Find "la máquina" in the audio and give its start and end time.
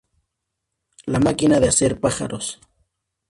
1.05-1.59